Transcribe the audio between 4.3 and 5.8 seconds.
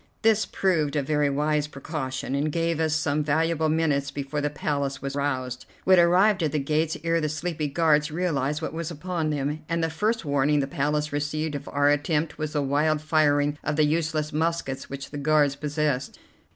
the Palace was roused.